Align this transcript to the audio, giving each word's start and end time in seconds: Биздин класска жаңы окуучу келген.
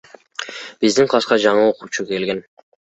Биздин 0.85 1.11
класска 1.13 1.39
жаңы 1.45 1.69
окуучу 1.69 2.09
келген. 2.13 2.47